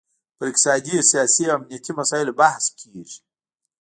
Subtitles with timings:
[0.37, 3.17] پر اقتصادي، سیاسي او امنیتي مسایلو بحث کیږي